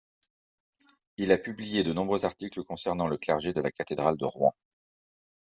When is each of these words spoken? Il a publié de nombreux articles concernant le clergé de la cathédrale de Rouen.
Il 1.17 1.31
a 1.31 1.37
publié 1.37 1.83
de 1.83 1.93
nombreux 1.93 2.25
articles 2.25 2.63
concernant 2.63 3.05
le 3.07 3.17
clergé 3.17 3.53
de 3.53 3.61
la 3.61 3.69
cathédrale 3.69 4.17
de 4.17 4.25
Rouen. 4.25 4.55